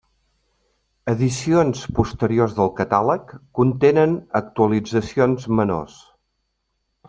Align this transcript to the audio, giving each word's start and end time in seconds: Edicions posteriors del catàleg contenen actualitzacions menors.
Edicions 1.11 1.83
posteriors 1.99 2.57
del 2.61 2.73
catàleg 2.81 3.37
contenen 3.61 4.19
actualitzacions 4.43 5.49
menors. 5.61 6.05